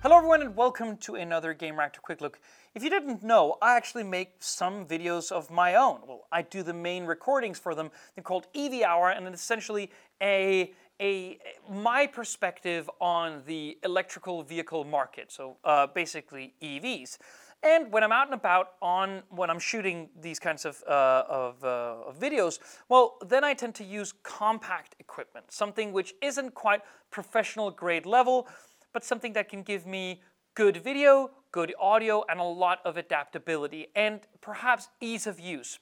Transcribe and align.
Hello 0.00 0.16
everyone 0.16 0.42
and 0.42 0.54
welcome 0.54 0.96
to 0.98 1.16
another 1.16 1.52
Gamereactor 1.52 2.00
Quick 2.00 2.20
Look. 2.20 2.38
If 2.72 2.84
you 2.84 2.88
didn't 2.88 3.24
know, 3.24 3.56
I 3.60 3.76
actually 3.76 4.04
make 4.04 4.34
some 4.38 4.86
videos 4.86 5.32
of 5.32 5.50
my 5.50 5.74
own. 5.74 5.98
Well, 6.06 6.28
I 6.30 6.42
do 6.42 6.62
the 6.62 6.72
main 6.72 7.04
recordings 7.04 7.58
for 7.58 7.74
them. 7.74 7.90
They're 8.14 8.22
called 8.22 8.46
EV 8.54 8.82
Hour 8.82 9.10
and 9.10 9.26
it's 9.26 9.42
essentially 9.42 9.90
a, 10.22 10.72
a 11.00 11.40
my 11.68 12.06
perspective 12.06 12.88
on 13.00 13.42
the 13.44 13.76
electrical 13.82 14.44
vehicle 14.44 14.84
market, 14.84 15.32
so 15.32 15.56
uh, 15.64 15.88
basically 15.88 16.54
EVs. 16.62 17.18
And 17.64 17.90
when 17.90 18.04
I'm 18.04 18.12
out 18.12 18.28
and 18.28 18.34
about 18.34 18.74
on 18.80 19.24
when 19.30 19.50
I'm 19.50 19.58
shooting 19.58 20.10
these 20.20 20.38
kinds 20.38 20.64
of, 20.64 20.80
uh, 20.86 21.24
of, 21.28 21.64
uh, 21.64 22.06
of, 22.06 22.20
videos, 22.20 22.60
well, 22.88 23.16
then 23.26 23.42
I 23.42 23.52
tend 23.52 23.74
to 23.74 23.84
use 23.84 24.14
compact 24.22 24.94
equipment, 25.00 25.46
something 25.50 25.92
which 25.92 26.14
isn't 26.22 26.54
quite 26.54 26.82
professional 27.10 27.72
grade 27.72 28.06
level, 28.06 28.46
but 28.92 29.04
something 29.04 29.32
that 29.34 29.48
can 29.48 29.62
give 29.62 29.86
me 29.86 30.22
good 30.54 30.76
video, 30.78 31.30
good 31.52 31.74
audio, 31.78 32.24
and 32.28 32.40
a 32.40 32.44
lot 32.44 32.80
of 32.84 32.96
adaptability, 32.96 33.88
and 33.94 34.20
perhaps 34.40 34.88
ease 35.00 35.26
of 35.26 35.38
use. 35.38 35.78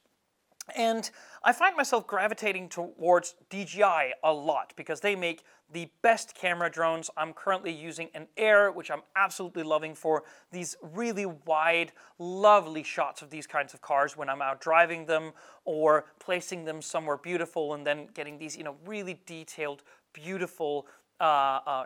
And 0.74 1.08
I 1.44 1.52
find 1.52 1.76
myself 1.76 2.06
gravitating 2.06 2.68
towards 2.70 3.36
DJI 3.50 4.14
a 4.24 4.32
lot 4.32 4.72
because 4.76 5.00
they 5.00 5.14
make 5.14 5.44
the 5.72 5.88
best 6.02 6.34
camera 6.34 6.70
drones. 6.70 7.08
I'm 7.16 7.32
currently 7.32 7.72
using 7.72 8.08
an 8.14 8.26
Air, 8.36 8.72
which 8.72 8.90
I'm 8.90 9.02
absolutely 9.14 9.62
loving 9.62 9.94
for 9.94 10.24
these 10.50 10.76
really 10.82 11.26
wide, 11.26 11.92
lovely 12.18 12.82
shots 12.82 13.22
of 13.22 13.30
these 13.30 13.46
kinds 13.46 13.74
of 13.74 13.80
cars 13.80 14.16
when 14.16 14.28
I'm 14.28 14.42
out 14.42 14.60
driving 14.60 15.06
them 15.06 15.32
or 15.64 16.06
placing 16.18 16.64
them 16.64 16.82
somewhere 16.82 17.16
beautiful 17.16 17.74
and 17.74 17.86
then 17.86 18.08
getting 18.14 18.38
these, 18.38 18.56
you 18.56 18.64
know, 18.64 18.76
really 18.84 19.20
detailed, 19.26 19.82
beautiful 20.12 20.86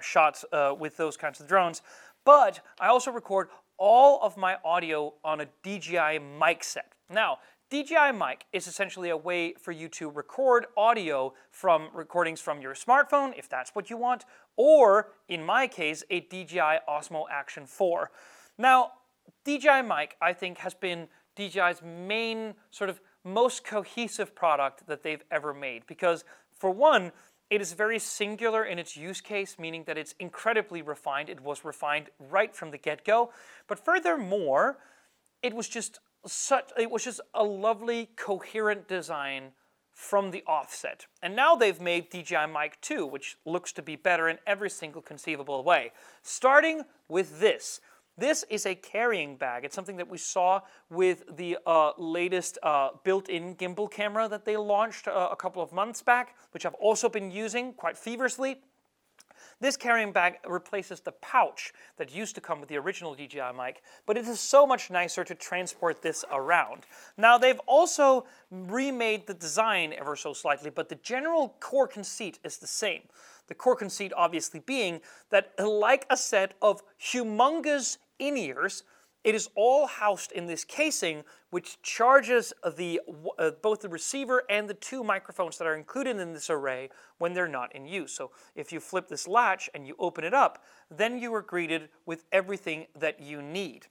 shots 0.02 0.44
uh, 0.52 0.74
with 0.78 0.96
those 0.96 1.16
kinds 1.16 1.40
of 1.40 1.46
drones. 1.46 1.82
But 2.24 2.60
I 2.78 2.88
also 2.88 3.10
record 3.10 3.48
all 3.78 4.20
of 4.22 4.36
my 4.36 4.56
audio 4.64 5.14
on 5.24 5.40
a 5.40 5.46
DJI 5.62 6.18
mic 6.18 6.62
set. 6.62 6.92
Now, 7.08 7.38
DJI 7.70 8.12
mic 8.12 8.46
is 8.52 8.66
essentially 8.66 9.10
a 9.10 9.16
way 9.16 9.54
for 9.54 9.70
you 9.70 9.88
to 9.90 10.10
record 10.10 10.66
audio 10.76 11.32
from 11.50 11.88
recordings 11.94 12.40
from 12.40 12.60
your 12.60 12.74
smartphone, 12.74 13.32
if 13.38 13.48
that's 13.48 13.76
what 13.76 13.88
you 13.88 13.96
want, 13.96 14.24
or 14.56 15.12
in 15.28 15.44
my 15.44 15.68
case, 15.68 16.02
a 16.10 16.20
DJI 16.20 16.80
Osmo 16.88 17.26
Action 17.30 17.66
4. 17.66 18.10
Now, 18.58 18.92
DJI 19.44 19.82
mic, 19.82 20.16
I 20.20 20.32
think, 20.32 20.58
has 20.58 20.74
been 20.74 21.06
DJI's 21.36 21.80
main 21.80 22.54
sort 22.70 22.90
of 22.90 23.00
most 23.24 23.64
cohesive 23.64 24.34
product 24.34 24.86
that 24.88 25.02
they've 25.02 25.22
ever 25.30 25.54
made 25.54 25.86
because, 25.86 26.24
for 26.50 26.70
one, 26.70 27.12
it 27.50 27.60
is 27.60 27.72
very 27.72 27.98
singular 27.98 28.64
in 28.64 28.78
its 28.78 28.96
use 28.96 29.20
case, 29.20 29.58
meaning 29.58 29.82
that 29.84 29.98
it's 29.98 30.14
incredibly 30.20 30.82
refined. 30.82 31.28
It 31.28 31.40
was 31.40 31.64
refined 31.64 32.10
right 32.18 32.54
from 32.54 32.70
the 32.70 32.78
get-go. 32.78 33.32
But 33.66 33.84
furthermore, 33.84 34.78
it 35.42 35.54
was 35.54 35.68
just 35.68 35.98
such 36.26 36.70
it 36.78 36.90
was 36.90 37.04
just 37.04 37.20
a 37.34 37.42
lovely 37.42 38.10
coherent 38.16 38.86
design 38.86 39.52
from 39.92 40.30
the 40.30 40.42
offset. 40.46 41.06
And 41.22 41.34
now 41.34 41.56
they've 41.56 41.80
made 41.80 42.10
DJI 42.10 42.46
Mic 42.46 42.80
2, 42.80 43.04
which 43.04 43.36
looks 43.44 43.72
to 43.72 43.82
be 43.82 43.96
better 43.96 44.28
in 44.28 44.38
every 44.46 44.70
single 44.70 45.02
conceivable 45.02 45.62
way. 45.64 45.92
Starting 46.22 46.84
with 47.08 47.40
this. 47.40 47.80
This 48.20 48.44
is 48.50 48.66
a 48.66 48.74
carrying 48.74 49.36
bag. 49.36 49.64
It's 49.64 49.74
something 49.74 49.96
that 49.96 50.10
we 50.10 50.18
saw 50.18 50.60
with 50.90 51.22
the 51.38 51.56
uh, 51.64 51.92
latest 51.96 52.58
uh, 52.62 52.90
built-in 53.02 53.54
gimbal 53.56 53.90
camera 53.90 54.28
that 54.28 54.44
they 54.44 54.58
launched 54.58 55.08
uh, 55.08 55.30
a 55.32 55.36
couple 55.36 55.62
of 55.62 55.72
months 55.72 56.02
back, 56.02 56.36
which 56.50 56.66
I've 56.66 56.74
also 56.74 57.08
been 57.08 57.30
using 57.30 57.72
quite 57.72 57.96
feverishly. 57.96 58.58
This 59.58 59.78
carrying 59.78 60.12
bag 60.12 60.34
replaces 60.46 61.00
the 61.00 61.12
pouch 61.12 61.72
that 61.96 62.14
used 62.14 62.34
to 62.34 62.42
come 62.42 62.60
with 62.60 62.68
the 62.68 62.76
original 62.76 63.14
DJI 63.14 63.52
mic, 63.56 63.80
but 64.04 64.18
it 64.18 64.28
is 64.28 64.38
so 64.38 64.66
much 64.66 64.90
nicer 64.90 65.24
to 65.24 65.34
transport 65.34 66.02
this 66.02 66.22
around. 66.30 66.84
Now 67.16 67.38
they've 67.38 67.60
also 67.60 68.26
remade 68.50 69.26
the 69.26 69.34
design 69.34 69.94
ever 69.98 70.14
so 70.14 70.34
slightly, 70.34 70.68
but 70.68 70.90
the 70.90 70.96
general 70.96 71.56
core 71.58 71.88
conceit 71.88 72.38
is 72.44 72.58
the 72.58 72.66
same. 72.66 73.04
The 73.46 73.54
core 73.54 73.76
conceit 73.76 74.12
obviously 74.14 74.60
being 74.60 75.00
that 75.30 75.52
like 75.58 76.04
a 76.10 76.18
set 76.18 76.52
of 76.60 76.82
humongous 77.02 77.96
in-ears, 78.20 78.84
it 79.22 79.34
is 79.34 79.50
all 79.54 79.86
housed 79.86 80.32
in 80.32 80.46
this 80.46 80.64
casing, 80.64 81.24
which 81.50 81.82
charges 81.82 82.54
the, 82.76 83.00
uh, 83.38 83.50
both 83.62 83.80
the 83.80 83.88
receiver 83.88 84.44
and 84.48 84.68
the 84.68 84.74
two 84.74 85.04
microphones 85.04 85.58
that 85.58 85.66
are 85.66 85.74
included 85.74 86.18
in 86.18 86.32
this 86.32 86.48
array 86.48 86.88
when 87.18 87.34
they're 87.34 87.48
not 87.48 87.74
in 87.74 87.84
use. 87.84 88.12
So 88.12 88.30
if 88.54 88.72
you 88.72 88.80
flip 88.80 89.08
this 89.08 89.28
latch 89.28 89.68
and 89.74 89.86
you 89.86 89.94
open 89.98 90.24
it 90.24 90.32
up, 90.32 90.64
then 90.90 91.18
you 91.18 91.34
are 91.34 91.42
greeted 91.42 91.90
with 92.06 92.24
everything 92.32 92.86
that 92.98 93.20
you 93.20 93.42
need. 93.42 93.88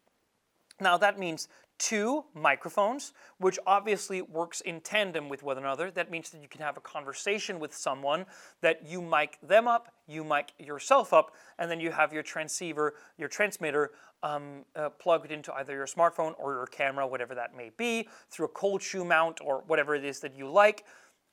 Now 0.79 0.97
that 0.97 1.19
means 1.19 1.47
two 1.79 2.25
microphones, 2.33 3.13
which 3.37 3.57
obviously 3.65 4.21
works 4.21 4.61
in 4.61 4.81
tandem 4.81 5.29
with 5.29 5.41
one 5.41 5.57
another. 5.57 5.89
That 5.89 6.11
means 6.11 6.29
that 6.29 6.41
you 6.41 6.47
can 6.47 6.61
have 6.61 6.77
a 6.77 6.81
conversation 6.81 7.57
with 7.57 7.73
someone 7.73 8.25
that 8.61 8.85
you 8.85 9.01
mic 9.01 9.39
them 9.41 9.67
up, 9.67 9.93
you 10.05 10.23
mic 10.23 10.51
yourself 10.59 11.13
up, 11.13 11.33
and 11.57 11.71
then 11.71 11.79
you 11.79 11.91
have 11.91 12.11
your 12.13 12.21
transceiver, 12.21 12.95
your 13.17 13.29
transmitter 13.29 13.91
um, 14.21 14.65
uh, 14.75 14.89
plugged 14.89 15.31
into 15.31 15.53
either 15.53 15.73
your 15.73 15.87
smartphone 15.87 16.33
or 16.37 16.53
your 16.53 16.67
camera, 16.67 17.07
whatever 17.07 17.33
that 17.33 17.55
may 17.55 17.71
be, 17.77 18.09
through 18.29 18.47
a 18.47 18.49
cold 18.49 18.81
shoe 18.81 19.05
mount 19.05 19.39
or 19.41 19.63
whatever 19.67 19.95
it 19.95 20.03
is 20.03 20.19
that 20.19 20.35
you 20.35 20.51
like 20.51 20.83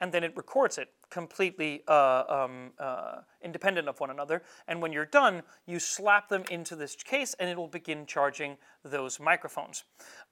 and 0.00 0.12
then 0.12 0.24
it 0.24 0.36
records 0.36 0.78
it 0.78 0.88
completely 1.10 1.82
uh, 1.88 2.24
um, 2.28 2.70
uh, 2.78 3.20
independent 3.42 3.88
of 3.88 3.98
one 4.00 4.10
another. 4.10 4.42
And 4.68 4.82
when 4.82 4.92
you're 4.92 5.06
done, 5.06 5.42
you 5.66 5.78
slap 5.78 6.28
them 6.28 6.44
into 6.50 6.76
this 6.76 6.94
case 6.96 7.34
and 7.38 7.48
it 7.48 7.56
will 7.56 7.68
begin 7.68 8.06
charging 8.06 8.56
those 8.84 9.18
microphones. 9.18 9.84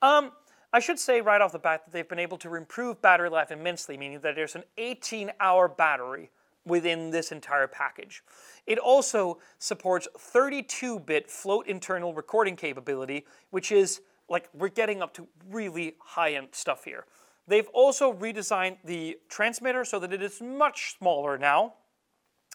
Um, 0.03 0.33
I 0.73 0.81
should 0.81 0.99
say 0.99 1.21
right 1.21 1.41
off 1.41 1.53
the 1.53 1.59
bat 1.59 1.85
that 1.85 1.93
they've 1.93 2.09
been 2.09 2.19
able 2.19 2.39
to 2.39 2.55
improve 2.57 3.01
battery 3.01 3.31
life 3.31 3.53
immensely, 3.53 3.97
meaning 3.97 4.21
that 4.21 4.35
there's 4.35 4.57
an 4.57 4.65
18 4.77 5.31
hour 5.39 5.69
battery 5.69 6.31
within 6.67 7.11
this 7.11 7.31
entire 7.31 7.67
package. 7.67 8.23
It 8.67 8.79
also 8.79 9.39
supports 9.59 10.09
32 10.19 10.99
bit 11.01 11.31
float 11.31 11.69
internal 11.69 12.15
recording 12.15 12.57
capability, 12.57 13.27
which 13.51 13.71
is 13.71 14.01
like 14.29 14.49
we're 14.53 14.69
getting 14.69 15.03
up 15.03 15.13
to 15.15 15.29
really 15.49 15.95
high 16.01 16.33
end 16.35 16.49
stuff 16.53 16.85
here. 16.85 17.05
They've 17.47 17.69
also 17.73 18.13
redesigned 18.13 18.79
the 18.85 19.19
transmitter 19.29 19.85
so 19.85 19.99
that 19.99 20.13
it 20.13 20.23
is 20.23 20.41
much 20.41 20.97
smaller 20.99 21.37
now. 21.37 21.75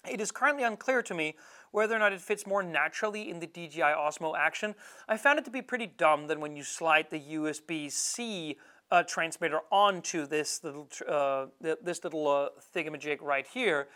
It 0.10 0.22
is 0.22 0.32
currently 0.32 0.64
unclear 0.64 1.02
to 1.04 1.14
me 1.14 1.36
whether 1.72 1.96
or 1.96 2.00
not 2.00 2.14
it 2.14 2.22
fits 2.22 2.48
more 2.48 2.64
naturally 2.64 3.30
in 3.30 3.40
the 3.40 3.48
DJI 3.48 3.82
Osmo 3.82 4.36
Action. 4.38 4.74
I 5.08 5.18
found 5.18 5.38
it 5.40 5.46
to 5.46 5.52
be 5.52 5.62
pretty 5.62 5.88
dumb 5.88 6.28
that 6.28 6.40
when 6.40 6.56
you 6.56 6.64
slide 6.64 7.08
the 7.12 7.20
USB-C 7.20 8.58
uh, 8.92 9.04
transmitter 9.04 9.60
onto 9.72 10.26
this 10.26 10.64
little, 10.64 10.88
uh, 11.08 11.46
this 11.60 12.04
little 12.04 12.28
uh, 12.28 12.50
thingamajig 12.76 13.22
right 13.22 13.46
here, 13.46 13.88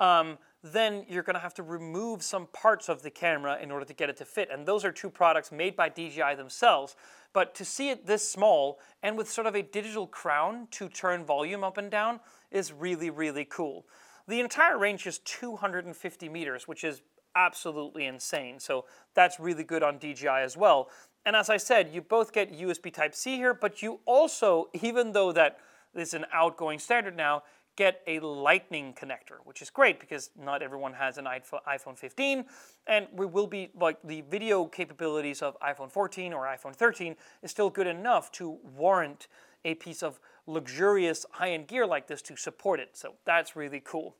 um, 0.00 0.38
then 0.62 1.04
you're 1.08 1.22
going 1.22 1.34
to 1.34 1.40
have 1.40 1.54
to 1.54 1.62
remove 1.62 2.22
some 2.22 2.46
parts 2.52 2.88
of 2.88 3.02
the 3.02 3.10
camera 3.10 3.58
in 3.62 3.70
order 3.70 3.84
to 3.84 3.94
get 3.94 4.10
it 4.10 4.16
to 4.16 4.24
fit. 4.24 4.48
And 4.50 4.66
those 4.66 4.84
are 4.84 4.92
two 4.92 5.10
products 5.10 5.52
made 5.52 5.76
by 5.76 5.88
DJI 5.88 6.34
themselves. 6.36 6.96
But 7.32 7.54
to 7.56 7.64
see 7.64 7.90
it 7.90 8.06
this 8.06 8.28
small 8.28 8.80
and 9.02 9.16
with 9.16 9.30
sort 9.30 9.46
of 9.46 9.54
a 9.54 9.62
digital 9.62 10.06
crown 10.06 10.68
to 10.72 10.88
turn 10.88 11.24
volume 11.24 11.62
up 11.62 11.78
and 11.78 11.90
down 11.90 12.20
is 12.50 12.72
really, 12.72 13.10
really 13.10 13.44
cool. 13.44 13.86
The 14.26 14.40
entire 14.40 14.78
range 14.78 15.06
is 15.06 15.18
250 15.20 16.28
meters, 16.28 16.66
which 16.66 16.84
is 16.84 17.02
absolutely 17.36 18.06
insane. 18.06 18.58
So 18.58 18.86
that's 19.14 19.38
really 19.38 19.64
good 19.64 19.82
on 19.82 19.98
DJI 19.98 20.28
as 20.28 20.56
well. 20.56 20.88
And 21.24 21.36
as 21.36 21.50
I 21.50 21.58
said, 21.58 21.90
you 21.92 22.00
both 22.00 22.32
get 22.32 22.52
USB 22.52 22.92
Type-C 22.92 23.36
here, 23.36 23.54
but 23.54 23.82
you 23.82 24.00
also, 24.06 24.68
even 24.82 25.12
though 25.12 25.32
that 25.32 25.58
is 25.94 26.14
an 26.14 26.24
outgoing 26.32 26.78
standard 26.78 27.16
now, 27.16 27.42
get 27.76 28.02
a 28.06 28.20
lightning 28.20 28.92
connector, 28.92 29.38
which 29.44 29.62
is 29.62 29.70
great 29.70 30.00
because 30.00 30.30
not 30.38 30.62
everyone 30.62 30.92
has 30.92 31.18
an 31.18 31.26
iPhone 31.26 31.96
15 31.96 32.44
and 32.86 33.06
we 33.12 33.26
will 33.26 33.46
be 33.46 33.70
like 33.78 33.98
the 34.04 34.22
video 34.22 34.66
capabilities 34.66 35.42
of 35.42 35.58
iPhone 35.60 35.90
14 35.90 36.32
or 36.32 36.44
iPhone 36.44 36.74
13 36.74 37.16
is 37.42 37.50
still 37.50 37.70
good 37.70 37.86
enough 37.86 38.30
to 38.32 38.58
warrant 38.76 39.28
a 39.64 39.74
piece 39.74 40.02
of 40.02 40.18
luxurious 40.46 41.24
high-end 41.32 41.68
gear 41.68 41.86
like 41.86 42.06
this 42.06 42.22
to 42.22 42.36
support 42.36 42.80
it. 42.80 42.90
So 42.96 43.14
that's 43.24 43.56
really 43.56 43.80
cool. 43.84 44.16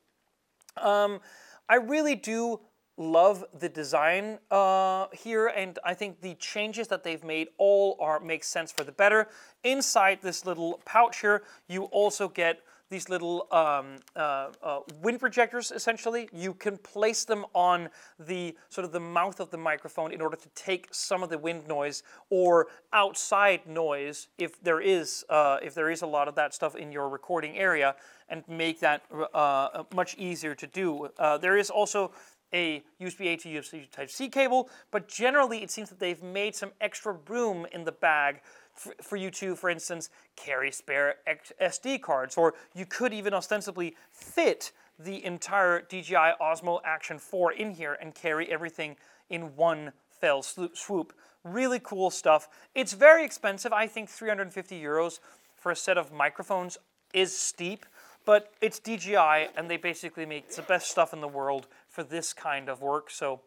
Um, 0.77 1.21
I 1.69 1.77
really 1.77 2.15
do 2.15 2.61
love 2.97 3.45
the 3.59 3.69
design 3.69 4.39
uh, 4.51 5.07
here 5.13 5.49
and 5.49 5.79
I 5.85 5.95
think 5.95 6.21
the 6.21 6.35
changes 6.35 6.89
that 6.89 7.03
they've 7.03 7.25
made 7.25 7.49
all 7.57 7.97
are 7.99 8.21
make 8.21 8.45
sense 8.45 8.71
for 8.71 8.85
the 8.85 8.93
better. 8.93 9.29
Inside 9.65 10.19
this 10.23 10.45
little 10.45 10.83
pouch 10.85 11.21
here 11.23 11.43
you 11.67 11.85
also 11.85 12.29
get 12.29 12.61
these 12.91 13.09
little 13.09 13.47
um, 13.53 13.97
uh, 14.17 14.49
uh, 14.63 14.81
wind 15.01 15.21
projectors, 15.21 15.71
essentially. 15.71 16.29
You 16.33 16.53
can 16.55 16.77
place 16.77 17.25
them 17.25 17.47
on 17.55 17.89
the 18.19 18.57
sort 18.69 18.85
of 18.85 18.93
the 18.93 19.01
mouth 19.01 19.41
of 19.41 19.51
the 19.51 19.57
microphone 19.57 20.13
in 20.13 20.21
order 20.21 20.37
to 20.37 20.49
take 20.51 20.89
some 20.91 21.23
of 21.23 21.31
the 21.31 21.39
wind 21.39 21.67
noise 21.69 22.03
or 22.29 22.67
outside 22.93 23.67
noise 23.67 24.29
if 24.39 24.61
there 24.63 24.81
is 24.81 25.25
uh, 25.31 25.59
if 25.63 25.73
there 25.75 25.91
is 25.91 26.03
a 26.03 26.07
lot 26.07 26.27
of 26.27 26.35
that 26.35 26.53
stuff 26.53 26.75
in 26.75 26.91
your 26.91 27.09
recording 27.09 27.57
area 27.57 27.95
and 28.29 28.45
make 28.49 28.81
that 28.81 29.03
uh, 29.35 29.85
much 29.95 30.17
easier 30.19 30.55
to 30.55 30.67
do. 30.67 31.09
Uh, 31.19 31.39
there 31.39 31.57
is 31.57 31.71
also 31.71 32.13
a 32.53 32.83
USB-A 33.01 33.37
to 33.37 33.49
USB 33.49 33.91
Type-C 33.91 34.29
cable, 34.29 34.69
but 34.91 35.09
generally 35.09 35.63
it 35.63 35.71
seems 35.71 35.89
that 35.89 35.99
they've 35.99 36.23
made 36.23 36.55
some 36.55 36.73
extra 36.81 37.17
room 37.29 37.67
in 37.73 37.85
the 37.85 37.93
bag 37.93 38.41
for, 38.75 38.95
for 39.03 39.17
you 39.17 39.31
to, 39.31 39.55
for 39.55 39.71
instance, 39.71 40.11
carry 40.37 40.71
spare 40.71 41.17
SD 41.61 42.01
cards, 42.01 42.37
or 42.37 42.55
you 42.75 42.87
could 42.87 43.13
even 43.13 43.35
ostensibly 43.35 43.95
fit 44.11 44.73
the 44.99 45.25
entire 45.25 45.83
DJI 45.83 46.35
Osmo 46.41 46.81
Action 46.85 47.19
4 47.19 47.53
in 47.53 47.71
here 47.71 47.97
and 48.01 48.15
carry 48.15 48.51
everything 48.51 48.97
in 49.31 49.57
one 49.57 49.93
fell 50.09 50.43
swoop. 50.43 51.13
Really 51.43 51.81
cool 51.83 52.11
stuff. 52.11 52.49
It's 52.75 52.93
very 52.93 53.25
expensive. 53.25 53.73
I 53.73 53.87
think 53.87 54.11
350 54.11 54.81
euros 54.81 55.21
for 55.57 55.73
a 55.73 55.77
set 55.77 55.97
of 55.97 56.13
microphones 56.13 56.77
is 57.15 57.37
steep, 57.37 57.87
but 58.27 58.53
it's 58.61 58.79
DJI 58.79 59.49
and 59.57 59.69
they 59.69 59.79
basically 59.79 60.27
make 60.27 60.51
the 60.55 60.63
best 60.63 60.91
stuff 60.91 61.13
in 61.13 61.21
the 61.21 61.29
world 61.29 61.67
for 61.91 62.03
this 62.03 62.33
kind 62.33 62.69
of 62.69 62.81
work. 62.81 63.11
So 63.11 63.41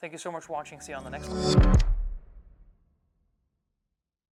thank 0.00 0.12
you 0.12 0.18
so 0.18 0.30
much 0.30 0.44
for 0.44 0.52
watching. 0.52 0.80
See 0.80 0.92
you 0.92 0.98
on 0.98 1.04
the 1.04 1.10
next 1.10 1.28
one. 1.28 1.75